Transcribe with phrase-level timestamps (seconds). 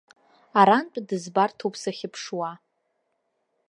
[0.59, 2.51] Арантә дызбарҭоуп сахьыԥшуа.